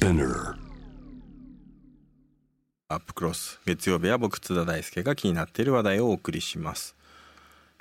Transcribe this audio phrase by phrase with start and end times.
[0.00, 0.54] Spinner.
[2.88, 3.60] アップクロス。
[3.66, 6.96] 月曜日は僕津田大輔が気になっている話題をお送りします。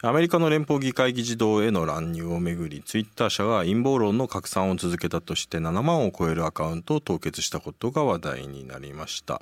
[0.02, 9.42] アメリカの連邦議会議事堂への乱入をめぐりツイッター社が陰謀論の拡散を続けたとして7万を超えるアカウントを凍結したことが話題になりました。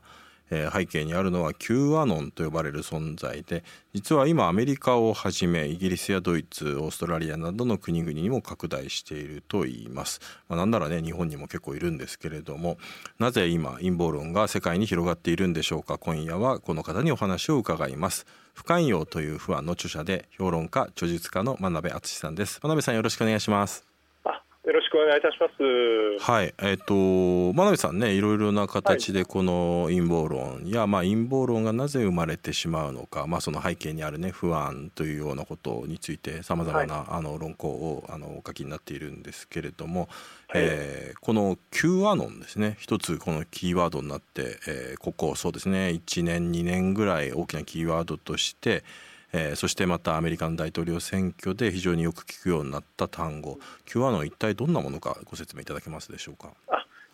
[0.50, 12.78] えー、背景にあるのは Q アノンと呼ばれる存在で実は今アメリカをはじめイギリスやドイツオーストラリアなどの国々にも拡大しているといいます、まあ、なんならね日本にも結構いるんですけれども
[13.20, 15.98] なぜ今陰謀論が世界に広がっているんでしょうか？
[15.98, 18.26] 今夜はこの方にお話を伺います。
[18.54, 22.60] 不寛容という不安の著者で評論家著述家の真鍋敦さんです。
[22.62, 23.97] 真鍋さんよろしくお願いします。
[24.98, 26.32] くお願いいたします。
[26.32, 40.02] はい、えっ、ー、と真鍋さんね、いろいろな形でこの陰謀論や、はい、まあ陰謀論がなぜ生まれてしまうのか、まあその背景にあるね不安というようなことについてさまざまな、あの論考をあのお書きになっているんですけれども、
[40.48, 48.84] はい、えー、この Q アノンですね、一つこのキーワードになって、えー、ここそうですね、1年2年ぐらい大きなキーワードとして。
[49.34, 56.54] えー、そしてまたアメリカの大統領選挙で非常によく聞くようになった単語 Q アノン一体どんなものかご説明いただけますでしょうか？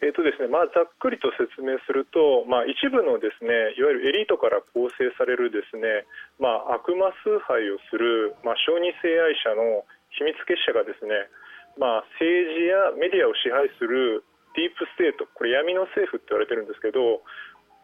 [0.04, 6.04] えーとですねまあ、ざっくりと説明すると、まあ、一部のですねいわゆるエリートから構成されるですね、
[6.44, 11.32] まあ、悪魔崇拝をする、まあ、小児性愛者の秘密結社がですね、
[11.80, 14.28] まあ、政治やメディアを支配する
[14.60, 17.24] ディープステートこれ闇の政府って言われてるんですけど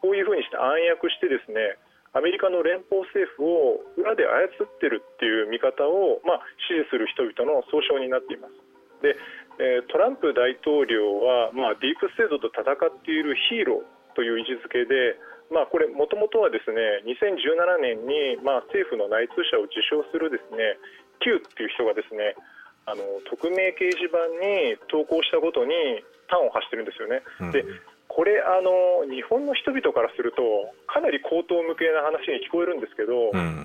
[0.03, 1.79] こういうふうにして暗躍してですね
[2.13, 8.57] アメリカの連邦政府を裏で操ってるっていう見方を、まあ、支持する人々の総称になっています。
[9.05, 9.15] で、
[9.61, 15.19] えトランプ大統領は、まあ、ディープステートと戦っているヒーローという位置づけで、
[15.51, 20.77] まあ、これ、もともとはですね2017年に、まあ、政府の内通者を自称するですね
[21.21, 22.35] Q っていう人がですね
[22.85, 25.73] あの匿名掲示板に投稿したことに
[26.25, 27.21] 端を発してるんですよね。
[27.51, 27.65] で
[28.19, 30.43] これあの日本の人々からすると
[30.91, 33.63] かなり口頭無形な話に聞こえるんですけど、うん、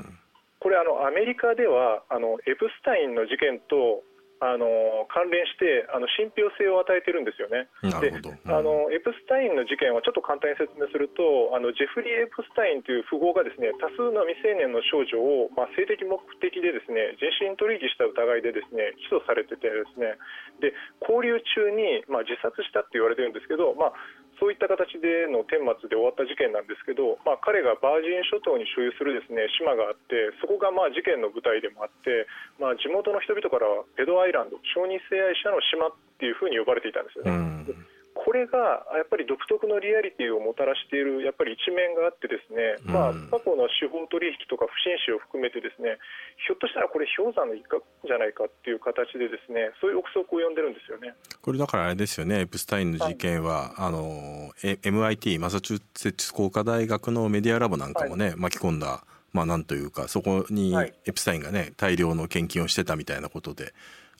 [0.62, 4.06] これあのアメリカではあのエプスタインの事件と
[4.39, 7.67] あの関連してあの信憑性を与えてるんですよね。
[7.99, 20.15] で、うん、あのエプスタインの事件はちょっと簡単に説明するとあのジェフリー・エプスタインという富豪がですね多数の未成年の少女を、まあ、性的目的でですね人身取引した疑いでですね起訴されててですね。
[20.61, 23.97] で交流中に、まあ、自殺したって言われてるんですけど、まあ、
[24.44, 32.28] そういった形での顛末で終わった事件なんですけど、まあ、彼がバージン諸島に所有するですね島があってそこがまあ事件の舞台でもあって、
[32.60, 37.33] まあ、地元の人々からはペドアイランド小児性愛者の島っていうふうに呼ばれていたんですよね。
[37.33, 37.41] う
[37.72, 37.94] ん
[38.25, 46.01] これがやっぱり独特のリアリティをもたらしているやっぱり一面があってですね、まあ、過去の司法取引とか不審死を含めてですね
[46.49, 51.13] ひょっとしたらこれ氷山の一角じゃないかっていう形でですねそういう憶測を呼んでるんですよね。
[51.45, 59.05] これだからあれですよねエプスタインの事件は、はい、あの MIT マサチューセッツ工科大学のメディアラボなんかもね、はい、巻き込んだ
[59.37, 60.73] まあなんというかそこに
[61.05, 63.75] エプスタインがね大量の献金をしてたみたいなことで。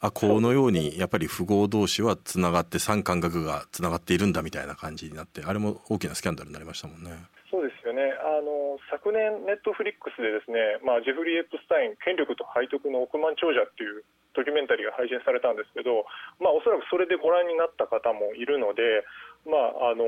[0.04, 7.25] あこのようにやっぱり富豪同士はつながって三感覚がつながっているんだみたいな感じになってあれも大きなスキャンダルになりましたもんね。
[7.48, 14.04] そうですよねあの昨年、ネットフリックスでですね、まあ、ジェフリー・エプスタイン権力と背徳の億万長者っていう
[14.37, 16.04] ドキュメンタリーが配信されたんですけど、
[16.37, 19.06] まあ、おそらくそれでご覧になった方もいるので、
[19.48, 19.56] ま
[19.88, 20.04] あ、あの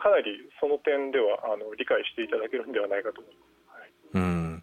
[0.00, 4.16] かなりその点ではあの理解していただけるんではないかと思います。
[4.16, 4.62] はい、うん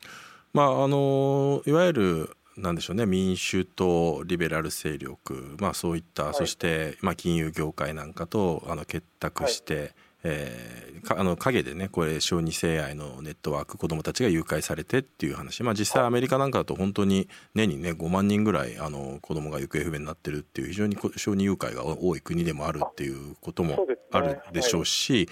[0.56, 3.06] まあ、あのいわゆるなんでしょうね。
[3.06, 25.30] 民主党リベラル勢力、まあ、そういった、はい、そして、まあ、金融業界なんかとあの結託して、はい、えー、あの陰でねこれ小児性愛のネットワーク子どもたちが誘拐されてっていう話、まあ、実際アメリカなんかだと本当に年にね5万人ぐらいあの子どもが行方不明になってるっていう非常に小児誘拐が多い国でもあるっていうこともあるでしょうし。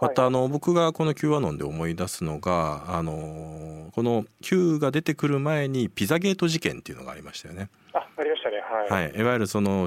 [0.00, 7.68] またあの僕がこの Q アノンで思い出すのがあのこの Q が出てくる前にピザゲート事件っていうのがありましたよね。
[7.92, 8.36] あありま
[8.88, 9.86] はい、い、わゆるその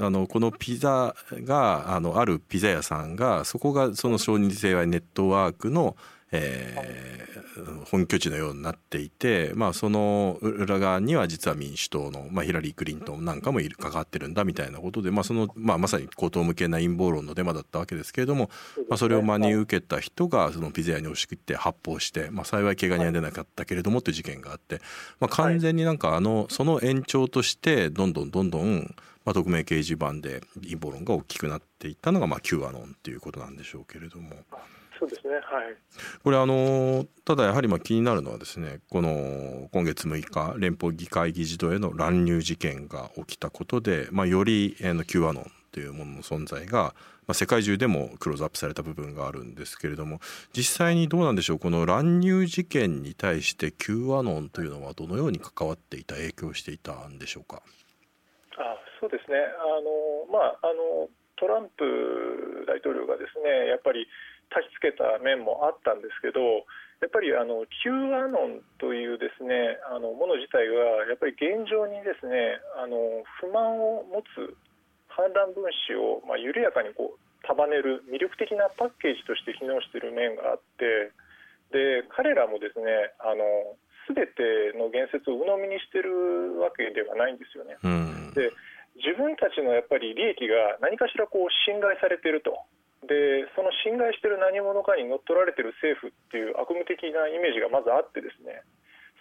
[0.00, 5.96] あのこのピザがあのあるピザ屋さんがそこがその承認性はネットワークの
[6.30, 18.50] えー、本拠地のようになっていて、まあ、その裏側には実は民主党の、まあ、ヒラリー・クリントンなんかもいる関わってるんだみたいなことで、まあそのまあ、まさに口頭向けな陰謀論のデマだったわけですけれども、
[18.88, 24.80] まあ、それを真に受けた人がそのピザ屋に押し切って発砲して、まあ、幸い怪我には出なかったけれどもという事件があって、
[25.20, 34.30] まあ、完全になんかあのその延長としてどんどんどんどんまあ、匿名掲示板で陰謀論が大きくなっていったのが、まあ、Q アノンっていうことなんでしょうけれども。
[34.98, 35.42] そうですね、はい、
[36.22, 46.94] これあのただやはりまあ気になるのはですねこの今月6日連邦議会議事堂への乱入事件が起きたことで、まあ、より、Q アノンというものの存在が、
[47.26, 50.20] まあ、世界中でもクローズアップされた部分があるんですけれども
[50.52, 57.62] 実際にどうなんでしょうこの乱入事件に対して Q アノンというのはどのように関わっていた影響していたんでしょうか？
[58.56, 59.38] あそうですね。
[59.38, 61.84] あの、まあ、あのトランプ
[62.66, 64.06] 大統領がですねやっぱり
[64.50, 66.66] 焚きつけた面もあったんですけど
[67.00, 74.56] やっぱりあの Q アノンというですねあのもの自体がやっぱり現状にですねあの不満を持つ
[75.06, 81.14] 反乱分子をまあ緩やかにこう束ねる魅力的なパッケージとして機能している面があって
[81.70, 83.78] で彼らもですねあの
[84.10, 87.76] 全ての言説を鵜呑みにしてるわけではないんですよね。
[88.34, 88.50] で
[88.98, 92.58] 自分たちのやっぱり利益が何かしらこう侵害されていると
[93.06, 98.66] でその侵害している何者かに乗っ取られている政府っていう悪夢的なイメージがまずあってですね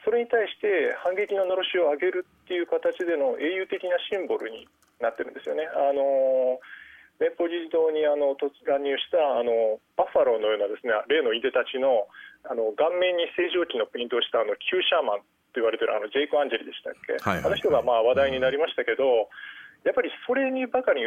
[0.01, 4.65] それに対して反撃ののろしを上げるっていう形での英雄的なシンボルに
[5.03, 5.67] なってるんですよね。
[5.67, 6.57] あの
[7.19, 12.05] 連邦議事堂にあの乱入したあのバッファローのようなですね例のいでたちの
[12.45, 19.27] あの顔面に正常期のプリントをしたあのキューシャーマンと言われてるあのジェイク・アンジェリでしたっけ、はいはいはい、あの人がまあ話題になりましたけど、
[19.83, 21.01] やっぱりそれにばかり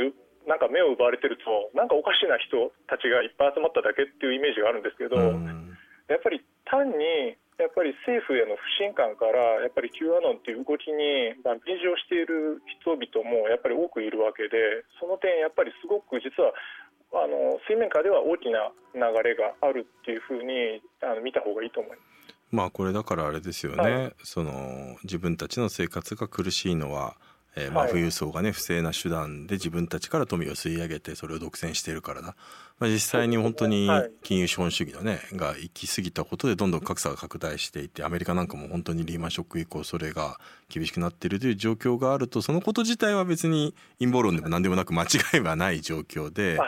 [0.51, 16.51] なんか目を奪われてるとなんかおかしな人たちがいっぱい集まっただけっていうイメージがあるんですけど、やっぱり単にやっぱり政府への不信感からやっぱり Q アノンっていう動きにまあ便乗している人々もやっぱり多くいるわけでその点やっぱりすごく実は
[17.15, 22.11] あの水面下では大きな流れがあるっていうふうにあの見た方がいいと思います。
[22.51, 27.15] まあこれだからあれですよね、はい、その自分たちの生活が苦しいのは
[27.57, 32.37] えーまあ、富裕層がね不正な手段で自分たちから富を吸い上げてそれを独占しているからだ、
[32.79, 33.89] まあ、実際に本当に
[34.23, 40.39] 金融資本主義のねが行き過ぎたことでどんどん格差が拡大していてアメリカなんかも本当にリーマンショック以降それが
[40.69, 45.07] 厳しくなっているという状況があるとそのこと自体は別に陰謀論でも何でもなく間違
[45.39, 46.59] いはない状況で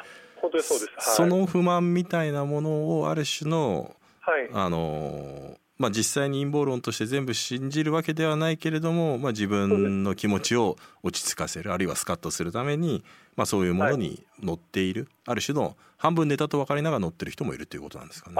[0.41, 13.03] 本当にそうです、はい、その不満みたいなものをある種の、はい、あのまあ、実際に陰謀論として全部信じるわけではないけれども、まあ、自分の気持ちを落ち着かせるあるいはスカッとするために、
[13.35, 18.37] まあ、そういうものに乗っている、はい、ある種の半分ネタと分かりながら乗ってる人もいるということなんですかね。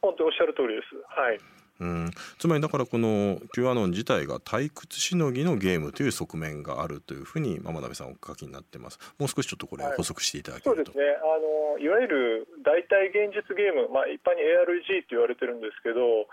[0.00, 0.96] 本当おっしゃる通りです。
[1.06, 1.38] はい。
[1.80, 8.98] うん、つまりだからこの Q アノン自体が退屈しのぎのゲームという側面があるというふうに真鍋さんお書きになってます。
[9.18, 11.04] もう少しちょっとこれ補足していただけると、はい、そうですね。
[11.20, 16.24] あのいわゆる代替現実ゲーム、まあ、一般に ARG と言われてるんですけど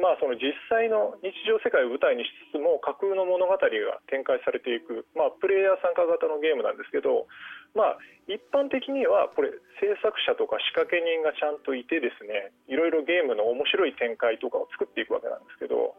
[0.00, 3.60] まあ、その実際の日常世界を舞台にしつつも架空の物語が
[4.08, 7.28] 展開されていく、まあ、プレイヤー参加型のゲームなんですけど、
[7.76, 15.94] まあ、一般的にはこれ制作者とか仕掛け人がちゃんといてですねいろいろゲームの面白い展開とかを作っていくわけなんですけど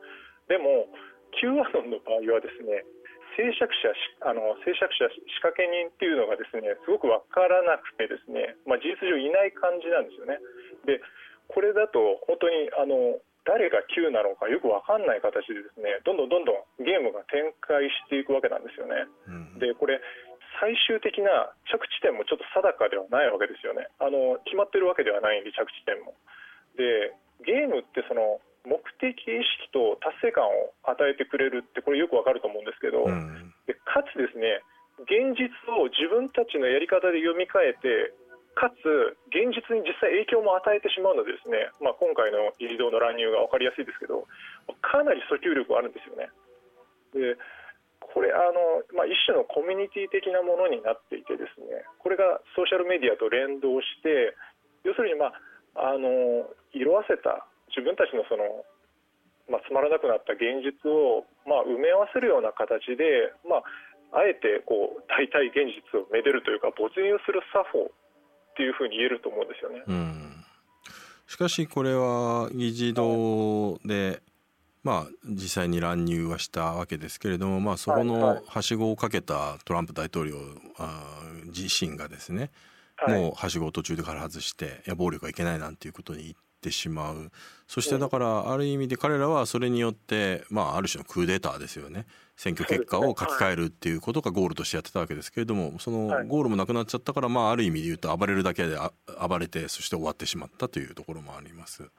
[0.49, 0.89] でも
[1.37, 2.83] Q アノンの場合はですね
[3.37, 3.91] 制作者
[4.27, 10.39] あの制作者仕掛け人っていうのがですねすごく分からなくてですね、まあ、事実上いない感じなんですよね。
[10.83, 10.99] で
[11.47, 19.07] これだと本当にあの誰が Q なのかよく分かんない形でですねどんどんどんどんゲームが展開していくわけなんですよね。
[19.27, 19.97] うん、でこれ
[20.61, 23.89] 最終的な着地点もちょっと定かではないわけですよね。
[23.97, 26.13] あの決まってるわけではないんで着地点も。
[26.77, 34.61] でゲームってその目的意識と達成感を与えてくれるってこれよくわかると思うんですけど、うん、でかつですね
[35.09, 38.13] 現実を自分たちのやり方で読み替えて
[38.55, 44.27] かつ現実に実際影響も与えてしまうのでですね、まあ、今回の議事堂の乱入が分かりやすいですけど
[44.83, 46.29] かなり訴求力があるんですよね。
[47.15, 47.39] で
[48.01, 54.35] これあの、まあ、一種のコミュニティ的なものになっていてですねこれがソーシャルメディアと連動して
[54.83, 55.31] 要するに、ま
[55.77, 58.65] あ、あの色あせた自分たちのその、
[59.47, 63.63] まあ、つまらなくなった現実を、まあ、埋め合わせるような形で、まあ、
[64.11, 67.91] あえてこう代替現実をめでるというか没入する作法
[68.61, 69.83] っていうふうに言えると思うんですよね。
[69.87, 70.45] うん、
[71.25, 74.21] しかしこれは議事堂で、
[74.83, 80.35] まあ、実際に乱入はしたわけですけれども、まあ、そこのはしごをかけたトランプ大統領
[81.45, 82.51] 自身がですね、
[82.97, 87.31] はい、もうはしごを途中でから外していや暴力はいけないなんていうことに言ってしまう。
[87.67, 92.05] そしてだからある意味で彼らはそれによって、まあ、ある種のクーデターですよね
[92.41, 98.75] 選挙結果を書き換えるっていうことがゴールとしてやってたわけですけれどもそのゴールもなくなっちゃったから、まあ、ある意味で言うと暴れるだけで
[99.27, 101.83] 暴れてそして終わってしまったというところもあります。
[101.83, 101.91] うんうん、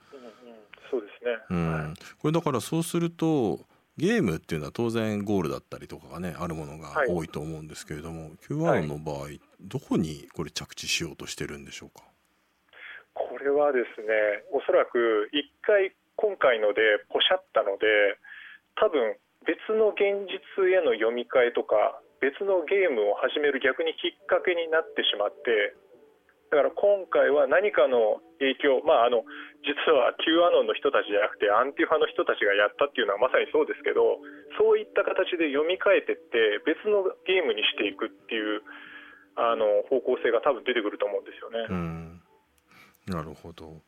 [0.90, 3.61] そうですね、うん、これだからそうすると
[3.96, 12.02] ゲームっていうのは当然ゴールだったりとかがねあるものが多いと思うんですけれども、はい、Q1 の場合、はい、どこにこれ着地しようとしてるんでしょうか？
[13.14, 14.08] これはですね
[14.50, 16.80] おそらく一回今回ので
[17.11, 17.87] ポシャったので
[18.75, 19.14] 多分
[19.46, 25.75] 別の現実への読み替えとか別のゲームを始める逆にきっかけになってしまって
[26.52, 29.25] だから今回は何かの影響、まあ、あの
[29.64, 34.20] 実は Q アノンの人たちじゃなくてアンティファの人たちがやったっていうのはまさにそうですけど
[34.61, 38.61] そういった形で読み替えてって別のゲームにしていくっていう
[39.34, 41.64] あの方向性が多分出てくると思うんですよね。
[43.08, 43.80] なるほど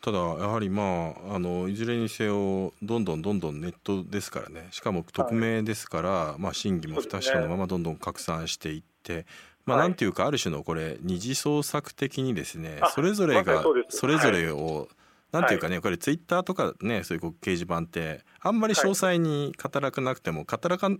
[0.00, 4.68] ただやはりまああのいずれにせよどんどんどんどんネットですからね。
[4.70, 9.26] しかも匿名ですから、はい、まあ、真偽も不確かなままどんどん拡散していって。
[9.66, 14.88] まあ、なんていうかある種のこれ二次創作的にですねそれぞれがそれぞれを
[15.32, 20.90] なんていうかね、これツイッターとかねそういう掲示板ってあんまり詳細に語らなくても語らか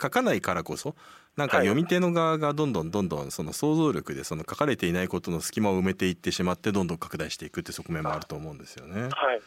[0.00, 0.94] 書かないからこそ
[1.36, 9.02] なんか読み手の側がどんどんどんどんその想像力でその書かれていないことの隙間を埋めていってしまってどんどん拡大していくって側面もあると思うんですよね。
[9.02, 9.10] はい。
[9.10, 9.40] はい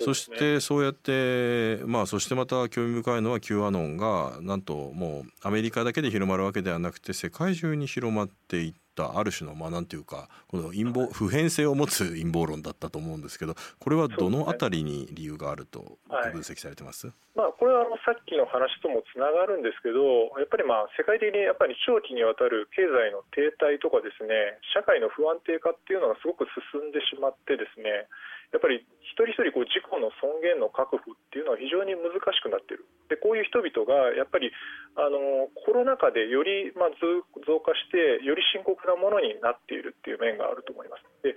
[0.00, 15.98] そしてそうやってまあそしてまた興味深いのは Q アノンがなんともうアメリカだけで広まるわけではなくて世界中に広まっていったある種のまあなんていうかこの陰謀普遍性を持つ陰謀論だったと思うんですけどこれはどのあたりに理由があると
[16.32, 28.08] 分析されてます、はい、まあ、これはあのさっきの話ともつながるんですけどやっぱりまあ世界的にやっぱり長期にわたる経済の停滞とかですね社会の不安定化っていうのがすごく進んでしまってですね
[28.50, 34.50] やっぱり一人一人こう自己の尊厳の確保っていうのは非常に難しくなっているでこういう人々がやっぱり
[34.98, 37.22] あのコロナ禍でよりまあ増
[37.62, 41.06] 加してより深刻なものになっているっていう面があると思います。
[41.22, 41.34] で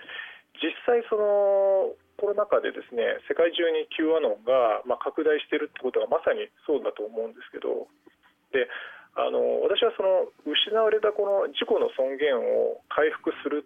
[0.61, 7.89] 実際そのコロナ禍でですね世界中に Q アノンがまあ拡大しているってことがまさにそうだと思うんですけど
[8.53, 8.69] で
[9.17, 13.65] あの私はその失われたこの自己の尊厳を回復する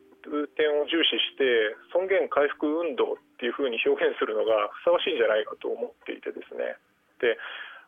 [0.56, 6.78] 点を重視して尊厳回復運動っていうふうに表現するのがふさわしいんじゃないかと思っていてですね
[7.20, 7.38] で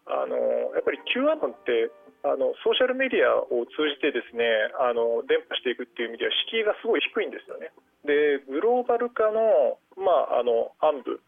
[0.09, 1.91] あのやっぱり Q アノンって
[2.25, 4.43] あのソーシャルメディアを通じてですね
[4.81, 7.71] あの伝播していくっていう意味では敷居がすごい低いんですよね。
[8.03, 11.21] でグローバル化の,、まあ、あの暗部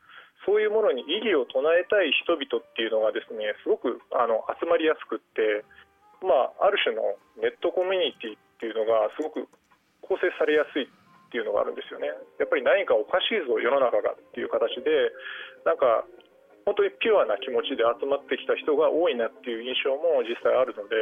[0.46, 5.63] そういうものに異議を唱えたい人々っていうのがですねすごくあの集まりやすくって、
[6.25, 9.46] まあ、ある種のネットコミュニティっていうのがすごく
[10.01, 11.00] 構成されやすいっ
[11.31, 12.11] ていうのがあるんですよね。
[12.39, 15.15] やっぱり何かおかしいぞ世の中がっていう形で
[15.63, 16.03] なんか
[16.65, 20.95] 本当にピュアな気持ちで集まってきた人が多いなっていう印象も実際あるので、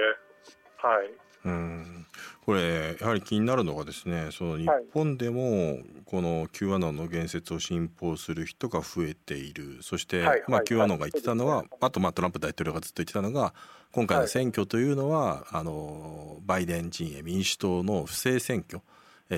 [0.77, 1.11] はい、
[1.45, 2.05] うん。
[2.45, 9.77] これやはり気になるのがですねその日本でもこの Q アノンの言説を信奉する人が増えている。
[9.81, 13.53] そして、まあ、Q アノンが言ってたのは、あとまあトランプ大統領がずっと言ってたのが
[13.91, 18.81] 今回の選挙というのは、あのバイデン陣営民主党の不正選挙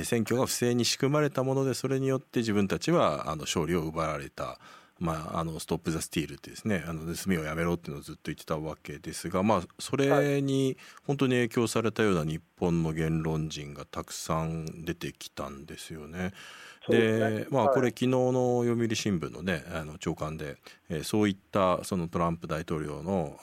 [0.03, 4.59] 選挙が不正に仕組まれたものでそれによって自分たちはあの勝利を奪われた。
[5.01, 16.33] まあ、あのストップ・ザ・スティールってですねあの盗みをやめろっていうのをずっと言ってたわけですが、まあ、それに本当に影響されたような日本の言論人がたくさん出てきたんですよね。
[16.89, 20.57] で、まあこれ昨日の読売新聞のねあの長官で、
[20.89, 23.37] えー、そういったそのトランプ大統領の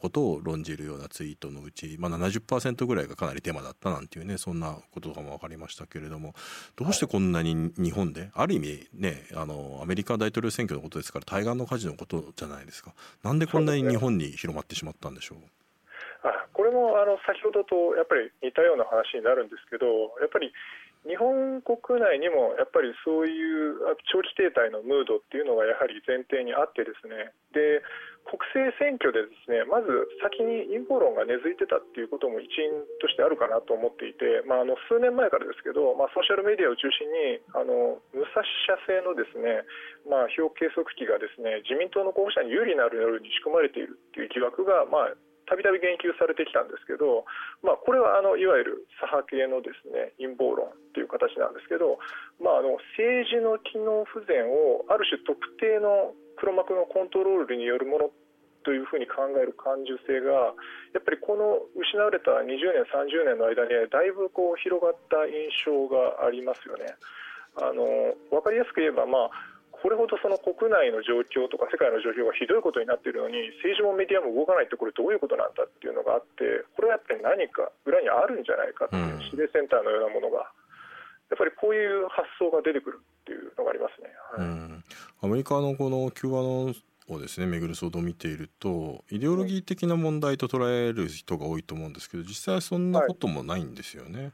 [0.00, 6.34] ことを論じるようなツイートのうち、まあ、70%ぐらいがかなりテーマだったなんていうねそんなこととかも分かりましたけれども
[6.76, 12.92] どうしてこんなに日本である意味ねあのアメリカ大統領選挙のことですから対岸の火事のことじゃないですか。
[13.22, 15.38] なんでこんなに日本に広まってしまったんでしょう？
[16.22, 19.86] あこれもあの先ほどとやっぱり似たような話になるんですけど
[20.20, 20.52] やっぱり
[21.08, 23.80] 日本国内にもやっぱりそういう
[24.12, 27.32] 長期停滞のムードっていうのがやはり前提にあってですね。
[27.56, 27.80] で
[28.28, 29.88] 国政選挙でですねまず
[30.20, 39.64] 先に陰謀論が根付いてたっていうことも一因としてあるかなと思っていて、まあ、あの数年前からですけど、まあ、ソーシャルメディアを中心にあの武蔵社製のですね、
[40.04, 45.16] まあ、票計測器がですね自民党の候補者に有利になるように仕組まれているっていう疑惑が、まあ、
[45.50, 47.26] たびたび言及されてきたんですけど、
[47.66, 51.98] まあ、これはあのいわゆる左派系のですね陰謀論という形なんですけど、
[52.38, 58.14] まあ、あの政治の機能不全をある種特定の黒幕のコントロールによるもの
[58.62, 60.54] というふうに考える感受性が
[60.94, 66.94] やっぱりこの失われた20年30年の間にだいぶこう広がった印象がありますよね。
[67.58, 69.49] あの分かりやすく言えば、まあ
[69.80, 80.52] これほどその国内の状況とか世界の状況がひどいことになっているのに政治もメディアも動かないってこれどういうことなんだっていうのがあってこれはやっぱり何か裏にあるんじゃないかっていう指令センターのようなものが。
[81.30, 84.10] やっぱりこういう発想が出てくるっていうのがありますね。
[84.34, 84.84] はい、うん
[85.22, 86.74] アメリカのこのキューバの
[87.14, 94.22] をですね巡る騒動を見ているとイデオロギー的な問題と捉える人が多いと思うんですけど実際はそんなこともないんですよね。
[94.22, 94.32] はい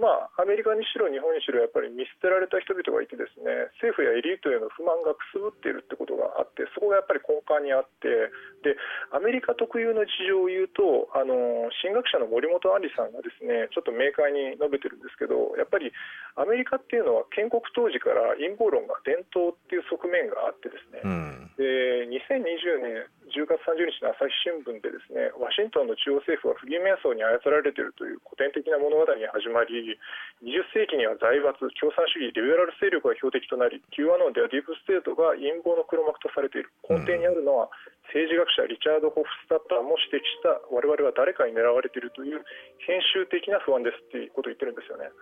[0.00, 8.30] まあ、アメリカにしろ日本にしろやっぱり見捨てられた人々がいてですね政府やエリートへの不満がくすぶっているってことがあってそこがやっぱり根幹にあって
[8.64, 8.76] で
[9.12, 15.92] アメリカ特有の事情を言うとあの神学者の森本杏里さんがですねちょっと明快に述べてるんですけどやっぱり
[16.36, 30.00] アメリカっていうのは建国当時から陰謀論が伝統っていう側面があってですね、うん、で2020年10月30日の朝日新聞でですねワシントンの中央政府は不義瞑想に操られているという古典的な物語に始まり
[30.40, 37.68] 20世紀には財閥共産主義リベラル勢力が標的となり Q アノンではディープステートが陰謀の黒幕とされている根底にあるのは、
[38.08, 42.40] 政治学者リチャード・ホフスタッターも指摘した我々は誰かに狙われているという
[42.88, 45.12] 偏執的な不安ですっていうことを言ってるんですよね。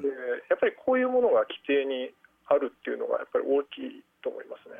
[0.00, 0.08] で
[0.48, 2.14] やっぱりこういうものが基底に
[2.46, 4.78] あるっていうのがやっぱり大きいと思いますね。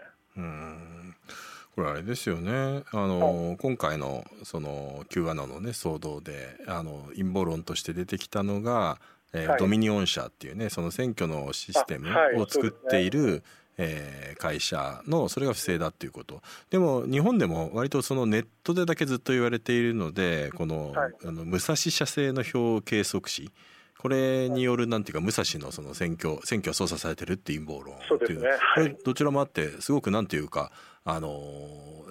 [1.76, 2.84] うんこれあれですよね。
[2.90, 8.98] あの、はい、今回のその Q アナのね騒動であの陰謀論として出てきたのが、
[9.34, 13.42] えー、はい、ドミニオン社っていうねその選挙のシステムを作っている、はい、
[13.76, 16.40] えー、会社のそれが不正だっていうこと。
[16.70, 23.50] でも日本でも割とそのネットでだけずっと言われているのでこの,、あの武蔵社製の票計測士
[23.98, 30.70] これによるなんていうか武蔵のその選挙選挙を操作されてるって陰謀論っていう、ね、これどちらもあってすごくなんていうか
[31.04, 31.30] あの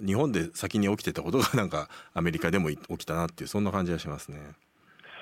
[0.06, 4.40] 日本で先に起きてたことがなんかアメリカでも起きたなっていうそんな感じがしますね。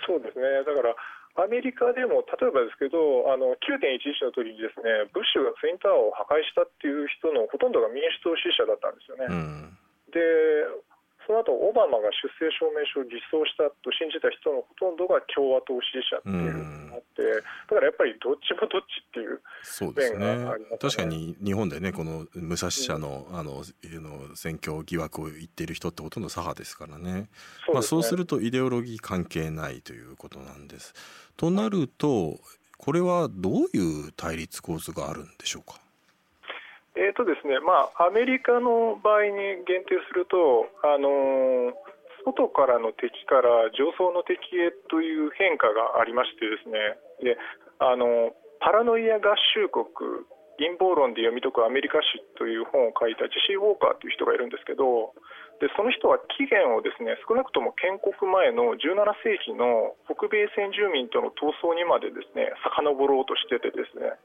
[0.06, 0.46] そうですね。
[0.66, 0.96] だから
[1.36, 9.26] アメリカでも例えばですけどあの9.11の時にですねブッシュがツインタワーを破壊したっていう人のほとんどが民主党支持者だったんですよね。
[9.26, 9.78] うん、
[10.14, 10.22] で
[11.26, 17.24] その後オバマが出生証明書を偽装したと信じた人のほとんどが共和党支持者っていうのがあって、
[17.70, 19.40] だからやっぱりどっちもどっちっていう
[20.20, 20.78] 面がありますね。
[20.80, 27.30] 確かに日本でねこの武蔵社の,、あのの選挙疑惑を言っている人ってほとんど左派ですからね。
[27.66, 30.94] そう、ね、まあ、そうするとイデオロギー関係ないということなんです。
[31.38, 32.40] となると
[32.78, 35.80] これはどういう対立構図があるんでしょうか？
[36.96, 41.74] えーとですねまあ、アメリカの場合に限定すると、あの、
[42.24, 46.96] 外からの敵から上層の敵へという変化がありましてですね。
[47.20, 47.38] で
[47.80, 48.32] あの
[48.64, 49.84] パラノイア合衆国
[50.56, 55.12] 陰謀論で読み解くアメリカ史という本を書いたジェシー・ウォーカーという人がいるんですけど
[55.60, 64.16] でその人は起源をですね少なくとも建国前の17世紀の北米先住民との闘争にまでですね遡ろうとしててですね。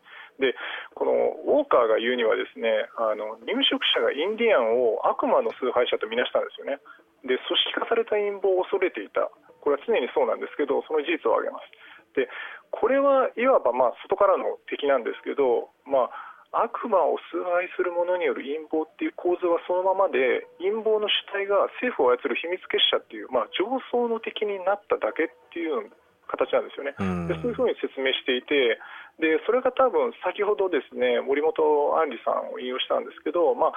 [0.95, 1.13] この
[1.47, 6.79] ウォーカーが言うにはですねあの入植者がインディアンを悪魔の崇拝者とみなしたんですよね。
[7.27, 7.43] で組
[7.75, 9.27] 織化された陰謀を恐れていた。
[9.59, 11.67] これは常にそうなんですけどその事実を挙げます。
[12.15, 12.31] で
[12.71, 16.11] これはいわばま外からの敵なんですけど、ま
[16.53, 25.93] あ、悪魔を崇拝する者による陰謀っていう構図はそのままで陰謀の主体が政府を操る秘密結社っていう、まあ、上層の敵になっただけっていう
[26.29, 26.93] 形なんですよね。
[27.27, 28.79] でそういうふうに説明していて
[29.19, 31.59] でそれが多分先ほどですね森本
[31.99, 33.73] 杏里さんを引用したんですけど、まあ、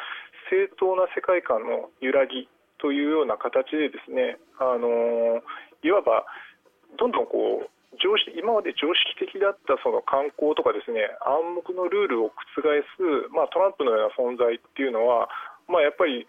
[0.53, 5.41] 正当な世界観の揺らぎというような形でですねあの
[5.81, 6.25] いわば
[6.97, 13.01] どんどんこう常識今まで常識的だったその観光とかですね暗黙のルールを覆す、
[13.33, 15.27] まあ、トランプのような存在っていうのは、
[15.67, 16.25] まあ、やっぱり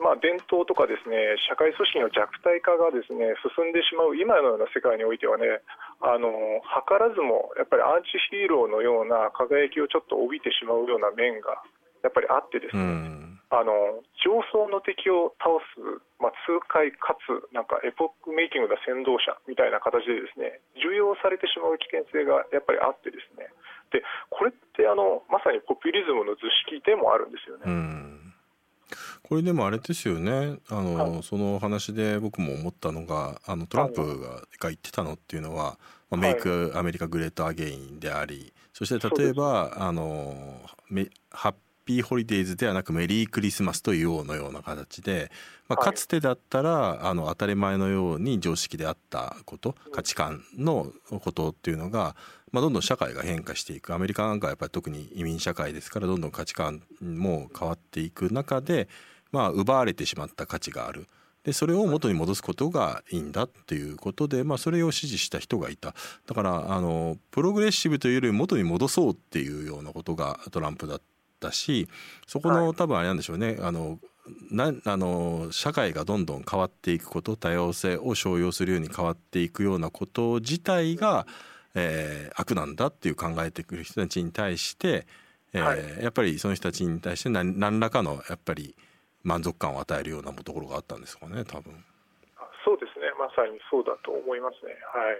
[0.00, 5.60] まあ、伝統とかですね社会組織の弱体化がですね進んでしまう今のような世界においてはね
[6.00, 11.60] あの図らずもやっぱりアンチヒーローのような輝きをちょっと帯びてしまうような面が
[12.00, 13.20] やっぱりあってですね、
[13.52, 23.52] あの上層の敵を倒す、まあ、痛快かつなんかエポックメイキングな先導者みたいな形でですね重要されてしまう危険性がやっぱりあってですね。
[23.92, 28.19] でこれってあのまさにポピュリズムの図式でもあるんですよね。
[29.22, 30.58] これでもあれですよね。
[30.68, 35.78] あの、はい、その話で僕も思ったのがあのトランプが,、が言ってたのっていうのは、
[36.10, 40.60] まあ、 Make America Great Again でありそして例えばあの
[41.30, 45.30] Happy Holidays ではなくメリークリスマスと言おうのような形で、
[45.68, 52.14] まあ、かつてだったら、あの当たり前のように常識であったこと価値観のことっていうのが、
[52.52, 53.94] まあ、どんどん社会が変化していく。
[53.94, 58.88] アメリカなんかはやっぱり特に移民社会ですからどんどん価値観も変わっていく中で、
[59.32, 61.06] まあ、奪われてしまった価値がある。
[61.44, 65.94] でそれを元に戻すことがいいんだっていうことで、まあ、それを支持した人がいた。
[66.26, 71.00] だからあのプログレッシブというより元に戻そうっていうようなことがトランプだっ
[71.40, 71.88] たし
[72.26, 73.56] そこの多分あれなんでしょうね。
[73.60, 73.98] あの
[74.50, 81.26] なあの社会がどんどん変わっていくこと多様性を商用するように変わっていくようなこと自体が、
[81.74, 85.06] えー、悪なんだっていう考えてくる人たちに対して、
[85.52, 88.74] えー、はい、やっぱりその人たちに対して何何らかのやっぱり
[89.22, 91.84] 満足感を与えるようなところがあったんですかね多分。
[92.64, 94.72] そうですね、まさにそうだと思いますね。
[94.92, 95.18] はい、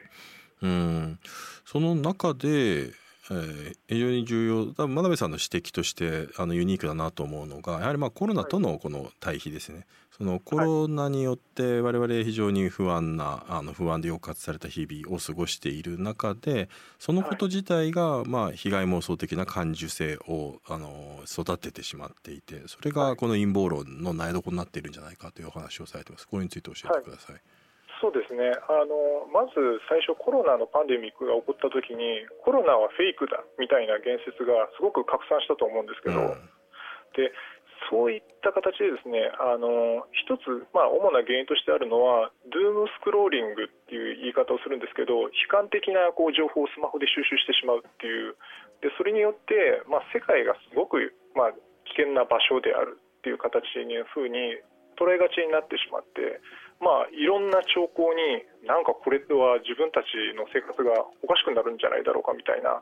[0.63, 1.19] うん
[1.65, 2.91] その中で
[3.31, 9.87] えー、非常に重要多分真鍋さんの指摘としてあのユニークだなと思うのがやはりまあコロナとのこの対比ですね。
[10.11, 26.29] そのコロナによって我々非常に不安なあの不安で抑圧された日々を過ごしている中でそのこと自体がまあ被害妄想的な感受性をあの育ててしまっていてそれがこの陰謀論の苗床になっているんじゃないかというお話をされてます。
[26.29, 27.33] これについて教えてください。
[27.35, 27.43] はい
[28.01, 28.57] そうですね。
[28.67, 29.53] あのまず
[29.89, 36.41] 最初、コロナのパンデミックが起こったときにコロナはフェイクだみたいな言説がすごく拡散したと思うんですけど、うん、
[37.13, 37.29] で
[37.93, 48.37] そういった形でですねあの一つ、まあ、主な原因としてあるのはドゥームスクローリングっていう言い方をするんですけど悲観的なこう情報をスマホで収集してしまうっていう。
[48.81, 54.57] でそれによって、まあ、世界がすごく、まあ、危険な場所であるっていう形にふうに
[54.97, 56.41] 捉えがちになってしまって
[56.81, 62.81] まあ、いろんな兆候になんかこれは自分たちの生活がおかしくなるんじゃないだろうかみたいな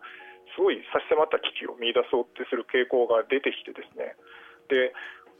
[0.54, 4.14] すごい差し迫った危機を見出そうってする傾向が出てきてですね。
[4.70, 4.94] で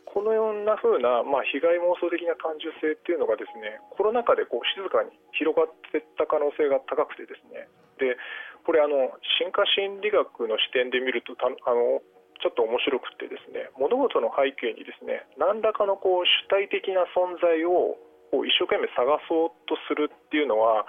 [0.08, 7.68] このような風な、まあ、被害妄想的な感受性っていうのがですねコロナ禍でこう静かに広がっていった可能性が高くてですね。
[8.00, 8.16] で
[8.64, 12.02] これあの進化心理学の視点で見るとあの
[12.40, 18.00] ちょっと面白くてですね物事の背景にですね何らかのこう主体的な存在を
[18.32, 20.86] を一生懸命探そうとするっていうのは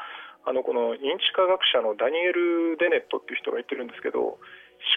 [0.48, 4.40] あのこの認知科学者のダニエル・デネットっていう人が言ってるんですけど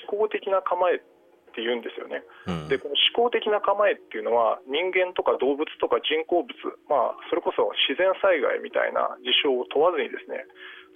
[0.07, 6.57] 思考的な構えって言うんですよね、うん、でこの思考的な構えっていうのは人間とか動物とか人工物、
[6.89, 10.49] まあ、それこそ自然災害みたいな事象を問わずにですね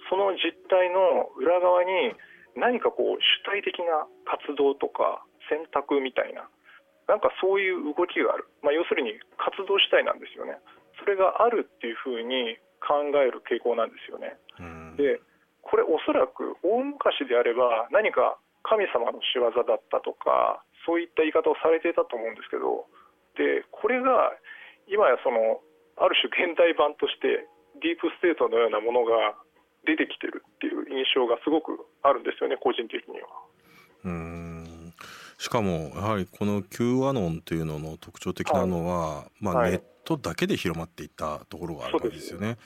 [0.09, 2.17] その実態の裏側に
[2.57, 6.49] 何かこう主体的な活動とか選択みたいな
[7.05, 10.59] なんかそういう動きがある、まあ、要するに活動主体なんですよね。
[10.99, 14.37] それがあるっていうふうに考える傾向なんですよね。
[14.97, 15.21] で
[15.61, 22.87] これおそらく大昔であれば何か神様の仕業だったとかそういった言い方をされていたと思うんですけど
[23.35, 24.31] でこれが
[24.87, 25.59] 今やその
[25.99, 27.47] ある種現代版として
[27.83, 29.35] ディープステートのようなものが
[29.85, 33.27] 出てきてるっていう印象がすごくあるんですよね個人的には。
[34.05, 34.93] うん
[35.37, 42.57] しかもやはりこの Q アノンというのの特徴的なのは、はい、まあ、ネットだけで広まっていったところがあるわけですよね。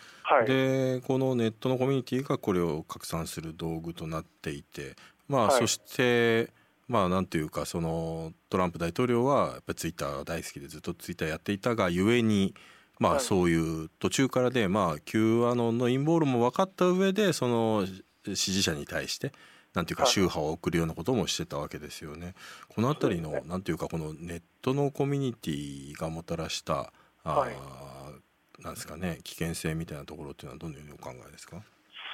[0.45, 4.95] で、はい、このネットのコミュニティがこれを拡散する道具となっていて、
[5.27, 6.51] まあ、はい、そして
[6.87, 12.53] まあなんていうかそのトランプ大統領はやっぱりツイッターが大好きでずっとツイッターやっていたがゆえに
[12.99, 17.87] まあそういう途中からでまあ Q アノンの陰謀論も分かった上でその
[18.35, 19.31] 支持者に対して
[19.73, 22.35] なんていうか宗派を送るようなこともしてたわけですよね。
[22.67, 26.91] この辺りのなんていうかこのネットのコミュニティがもたらした
[27.23, 31.61] はい、なんですかね危険性みたいなところっていうのはどのようにお考えですか？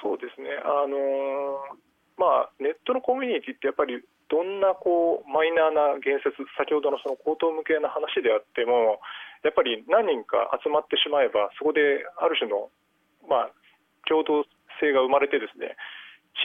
[0.02, 0.50] そうですね。
[0.64, 1.76] あの
[2.16, 9.00] まあネットのコミュニティってやっぱりどんなこうマイナーな言説先ほどのその口頭向けな話であっても
[9.42, 12.68] やっぱり何人か集まってしまえばそこである種の、
[13.24, 13.50] まあ、
[14.04, 14.44] 共同
[14.82, 15.78] 性が生まれてですね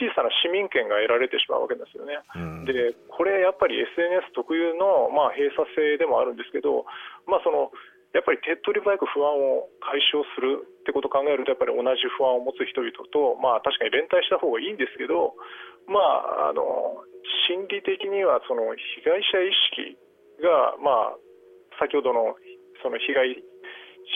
[0.00, 2.18] 小さな市民権が得られてしまうわけですよね。
[2.34, 6.82] うん、でこれやっぱり SNS 特有の、まあ、閉鎖性でもあるんですけど、
[7.28, 7.70] まあ、その
[8.14, 15.34] やっぱり手っ取り早く不安を解消するってことを考えるとやっぱり同じ不安を持つ人々と、まあ、確かに連帯した方がいいんですけど、
[15.90, 15.98] ま
[16.46, 16.62] あ、あの
[17.50, 19.98] 心理的にはその被害者意識
[20.38, 21.18] が、まあ、
[21.82, 22.38] 先ほどの
[22.86, 23.34] その被害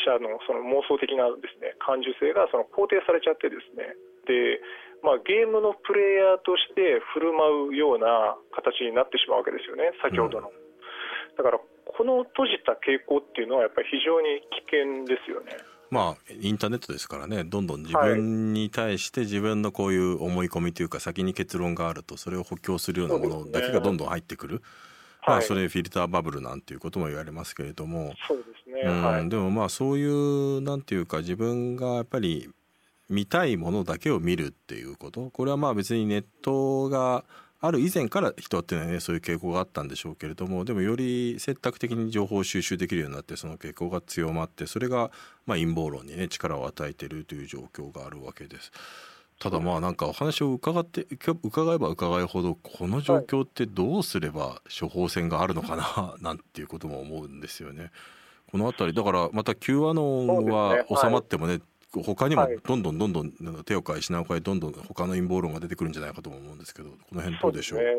[0.06, 3.98] 者のその妄想的なですね感受性がその肯定されちゃってですね
[4.30, 4.62] で、
[5.02, 10.54] まあ、ゲームのプレイヤーとして振る舞うような形になってしまうわけですよね先ほどの。
[11.34, 11.58] だから
[11.98, 15.56] この閉じた傾向っていうのはやっぱり非常に危険ですよね。
[15.90, 17.42] まあインターネットですからね。
[17.42, 24.62] どんどん自分に対して自分のこういう思い込みというか先に結論があるとそれを補強するようなものだけがどんどん入ってくる。
[25.26, 28.14] まあ、それフィルターバブルなんていうことも言われますけれども。
[28.28, 32.48] そうですね、はい、でもまあそういうなんていうか自分がやっぱり
[33.10, 35.30] 見たいものだけを見るっていうこと。
[35.30, 37.24] これはまあ別にネットが
[37.60, 45.10] ある以前から人っていうのはねそういう傾向があったんでしょうけれどもでもより選択的に情報を収集できるようになってその傾向が強まってそれが
[45.44, 48.70] まあ陰謀論にね力を与えているという状況があるわけです。
[49.40, 51.06] ただまあなんかお話を伺って
[51.44, 57.92] 伺えば伺うほどこの状況ってどうすれば処方箋があるのかななんていうことも思うんですよね。
[58.50, 61.60] この辺りだからまた Q アノンは収まってもね
[61.92, 63.32] 他にもどんどんどんどん
[63.64, 67.96] 手を変え品を変えどんどん他の陰謀論が出てくるんじゃないかと思うんですけどこの辺どうでしょう、ね、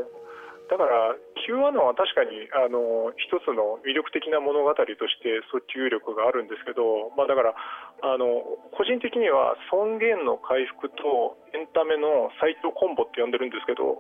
[0.70, 7.58] だから Q アノンは確かにあの一つの魅力的な物語として訴求力があるんですけど、まあ、だから
[8.06, 8.46] あの
[8.78, 13.98] 個人的には尊厳の回復とエンタメの最強コンボって呼んでるんですけど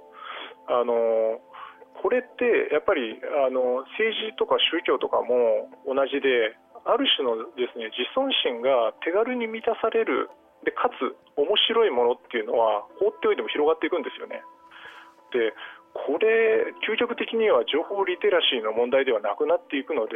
[0.69, 1.41] あの
[1.97, 10.29] これってやっぱりあの政治とか宗教とかも同じである種のですね自尊心が手軽に満たされる
[10.63, 14.43] でかつ面白いものっていうのは放っておいても広がっていくんですよね。
[15.31, 15.53] で
[15.93, 20.15] これ究極的には情報リテラシーの問題ではなくなっていくので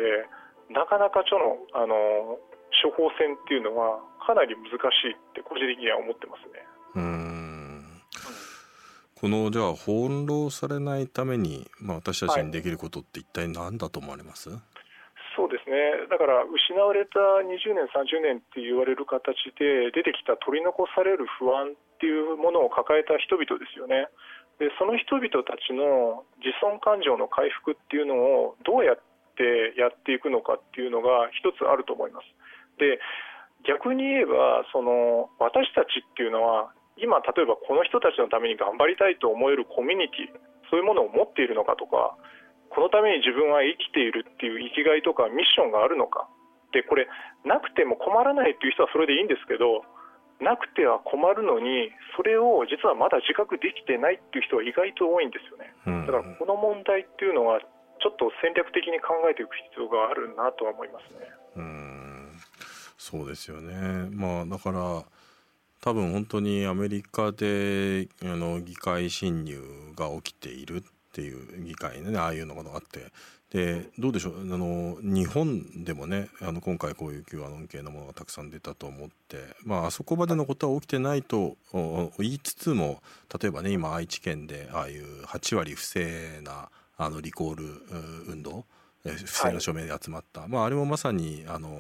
[0.70, 2.38] なかなかちょのあの
[2.82, 6.66] 処方箋っていうのはかなり難しいって個人的には思ってますね。
[6.96, 7.44] うん
[9.24, 14.60] このじゃあ翻弄されないために、まあ、私たちにできることって一体何だと思われます、はい、
[15.36, 16.08] そうですね。
[16.10, 24.08] だから失われた20年30年って言われる形で出てきた取り残される不安っていうものを抱えた人々ですよね。
[24.60, 28.16] でその人々たちの自尊感情の回復っていうの
[28.46, 29.02] をどうやっ
[29.36, 32.30] てやっていくのかっていうのが一つあると思います。
[32.78, 33.00] で
[33.66, 42.18] 逆に言えばその私たちっていうのは今、例えばこの人たちのために頑張りたいと思えるコミュニティそういうものを持っているのかとか
[42.74, 46.28] このために自分は生きているっていう生きがいとかミッションがあるのか。
[46.74, 47.08] でこれ
[47.46, 49.86] なくても困らないっていう人はそれでいいんですけど
[50.42, 55.70] なくては困るのにそれを実はまだ自覚できてないっていう人は意外と多いんですよね。
[56.10, 57.62] だからこの問題っていうのは
[58.02, 61.30] ちょっと戦略的に考えていく必要があるなとは思いますね。
[61.56, 62.32] うん。
[62.98, 64.10] そうですよね。
[64.12, 65.04] まあだから
[65.80, 69.62] 多分本当にアメリカであの議会侵入
[69.96, 70.82] が起きているっ
[71.14, 73.12] ていう議会ねああいうのがあって。
[73.54, 74.42] でどうでしょう？
[74.42, 81.56] あの日本でもねあの今回こういう Q アノン系のものがたくさん出たと思って、まあ、あそこまでのことは起きてないと
[82.18, 83.04] 言いつつも
[83.40, 87.66] 例えばね今愛知県でああいう8割不正なあのリコール
[88.28, 88.66] 運動。
[89.04, 91.78] 不正な署名で集まった、はい、まあ、あれもまさにあの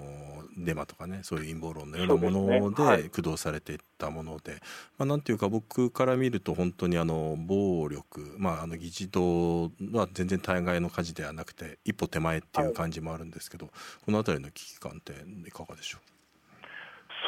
[0.57, 4.61] デマとかねそういう陰謀論のようなもので駆動されていったもので、ねはい、
[4.99, 13.73] まあ、なんていうか僕から見ると本当にあの暴力、まあ、あの議事堂は全然対外の火事ではなくて一歩手前っていう感じもあるんですけど、はい、
[14.05, 15.13] この辺りの危機感って
[15.47, 16.01] いかがでしょう？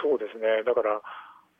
[0.03, 0.61] そうですね。
[0.65, 1.01] だから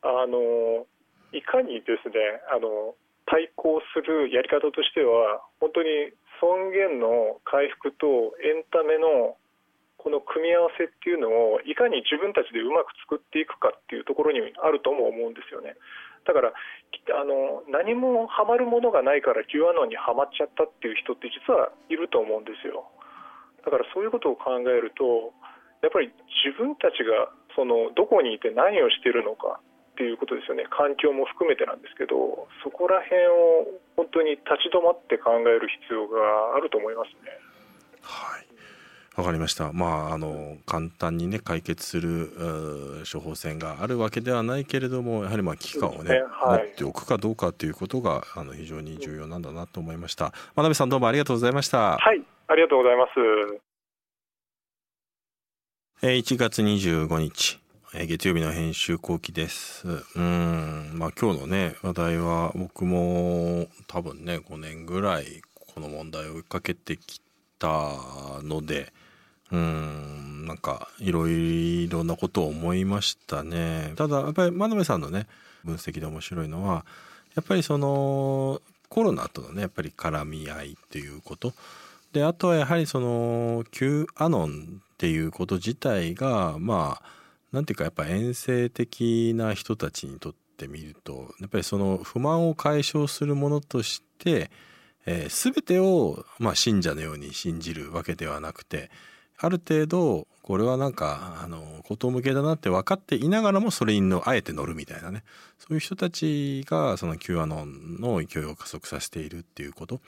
[0.03, 0.85] あの
[1.31, 2.15] いかにですね
[2.53, 2.95] あの
[3.25, 9.37] 対抗するやり方としては本当に尊厳の回復とエンタメの
[9.97, 15.73] この組み合わせっていうのをいかに自分たちでうまく作っていくかっていうところにあるとも思うんですよね。
[16.25, 22.85] だからあの何もハマるものがないから Q アノンにはまっちゃったっていう人って実はいると思うんですよ。
[23.65, 25.33] だからそういうことを考えると
[25.81, 26.13] やっぱり
[26.45, 29.61] 自分たちがそのどこにいて何をしているのか
[29.95, 36.19] っていうことですよね環境も含めてなんですけどそこら辺を本当に立ち止まって考える必要が
[36.55, 37.31] あると思いますね。
[38.01, 38.45] はい
[39.15, 39.71] わかりました。
[39.71, 50.33] まああの簡単にね解決する処方箋があるわけではないけれども、やはりまあ危機感をね、ねはい、持っておくかどうかということがあの非常に重要なんだなと思いました。
[50.57, 51.97] 真鍋さんどうもありがとうございました。
[51.97, 53.11] はい、ありがとうございます。
[56.03, 57.64] えー、1月25日え
[58.03, 59.87] 月曜日の編集後期です。
[59.87, 65.41] うん、まあ今日のね、話題は僕も多分ね、5年ぐらい
[65.73, 67.21] この問題を追いかけてき
[67.57, 67.93] た
[68.43, 68.91] ので、
[69.49, 73.93] うん、なんかいろいろなことを思いましたね。
[73.95, 75.25] ただやっぱり真鍋さんのね、
[75.63, 76.85] 分析で面白いのは、
[77.33, 81.53] やっぱりそのコロナとのね、やっぱり絡み合いっていうこと。
[82.11, 87.15] で、あとはやはりその Q アノンっていうこと自体が、まあ、
[87.55, 94.51] なんていうかやっぱ遠征的な人たちにとってみるとやっぱりその不満を解消するものとして、
[95.05, 98.91] えー、全てを、まあ、信者のように信じるわけではなくて
[99.37, 105.23] ある程度これはなんかあの事向けだなって分かっていながらもそれにのあえて乗るみたいなね
[105.57, 109.99] そういう人たちがその Q アノンの勢いを加速させているっていうことっ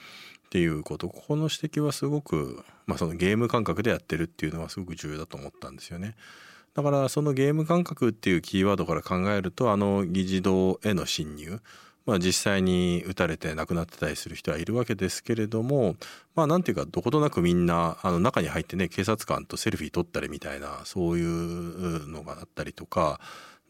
[0.50, 6.16] ていうことここの指摘はすごく、まあ、そのゲーム感覚でやってるっていうのはすごく重要だと思ったんですよね。
[6.78, 11.60] だからそのゲーム感覚っていうキーワードから考えるとあの議事堂への侵入
[12.06, 15.98] まあ、実際に撃たれて亡くなってたりする人はいるわけですけれども
[16.36, 23.20] まあなんていうかどことなくみんなあの中に入ってね警察官とセルフィー撮ったりみたいなそういうのがあったりとか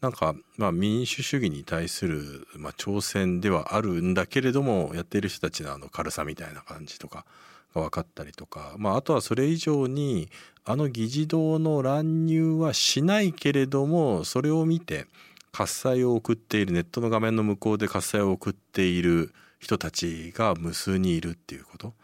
[0.00, 7.24] なんかまあ民主主義に対するまあ挑戦ではあるんだけれどもやっている人たちのあの軽さみたいな感じとか
[7.74, 10.28] が分かったりとか、まあ、あとはそれ以上に
[10.64, 15.06] あの議事堂の乱入はしないけれどもそれを見て
[15.52, 21.94] 喝采を送っているネットの画面の向こうで喝采を送っている人たちが無数にいるっていうこと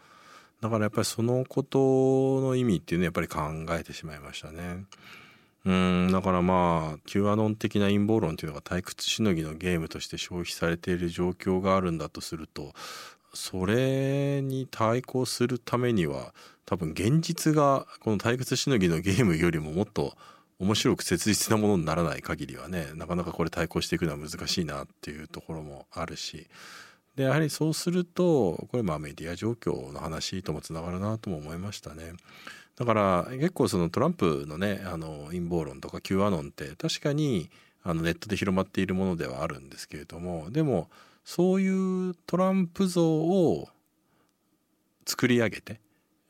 [0.61, 4.85] だからやっぱりそのことの意味っていうのはやっぱり考えてしまいましたね。
[5.65, 12.73] うんだからまあ Q アノン的な陰謀論っていうのが退屈しのぎのゲームとして消費されている状況があるんだとすると
[13.35, 16.33] それに対抗するためには
[16.65, 20.15] 多分現実がこの退屈しのぎのゲームよりももっと
[20.57, 26.47] 面白く切実なものにならない限りはねなかなかこれ対抗していくのは難しいなっていうところもあるし
[27.15, 32.13] でやはりそうするとこれまあメディア状況の話ともつながるなとも思いましたね。
[32.77, 37.49] だから結構そのトランプのねあの陰謀論とか Q アノンって確かに
[37.83, 40.89] あのネットで広まっているものではあるんですけれどもでも
[41.25, 43.67] そういうトランプ像を
[45.05, 45.81] 作り上げて、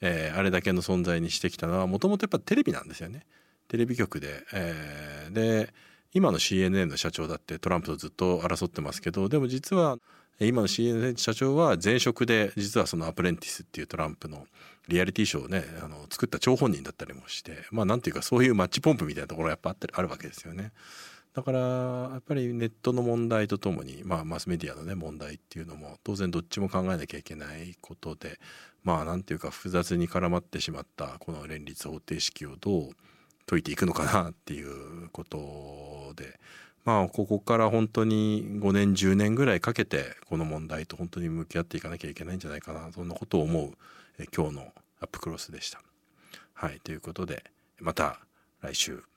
[0.01, 3.25] えー、あれだけの存在にしてきたのはもともとやっぱテレビなんですよね。
[3.67, 5.73] テレビ局で、えー、で
[6.13, 9.97] 今の CNN の社長だってトランプとずっと争ってますけどでも実は
[10.39, 14.45] 今の CNN 社長は前職で実はそのアプレンティスっていうトランプの
[14.87, 20.71] リアリティショーをねあの作った張本人だったりもしてまあなんていうかそういうマッチポンプみたいなところがやっぱあったりあるわけですよね。
[21.35, 28.39] だからやっぱりネットの問題とともに、まあ、マスメディアのね問題っていうのも当然どっちも考えなきゃいけないことで
[28.83, 32.89] まあなんていうか複雑に絡まってしまったこの連立方程式をどう
[33.47, 36.39] 解いていくのかなっていうことで
[36.85, 43.73] まあここから本当に5年10年ぐらいかけてこの問題と本当に向き合っていかなきゃいけないんじゃないかなそんなことを思う
[44.19, 45.81] え今日のアップクロスでした。
[46.53, 47.43] はいということで
[47.81, 48.21] また
[48.61, 49.14] 来週。